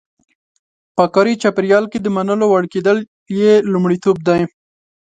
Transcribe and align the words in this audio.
په 0.95 1.03
کاري 1.13 1.33
چاپېریال 1.41 1.85
کې 1.91 1.99
د 2.01 2.07
منلو 2.15 2.45
وړ 2.49 2.63
کېدل 2.73 2.97
یې 3.39 3.53
لومړیتوب 3.71 4.17
دی. 4.27 4.41